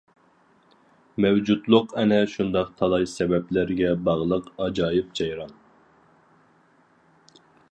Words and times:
مەۋجۇتلۇق 1.25 1.93
ئەنە 2.03 2.17
شۇنداق 2.35 2.73
تالاي 2.81 3.07
سەۋەبلەرگە 3.13 3.93
باغلىق 4.09 4.51
ئاجايىپ 4.57 5.15
جەريان. 5.21 5.57